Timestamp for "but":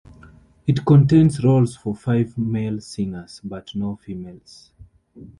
3.43-3.75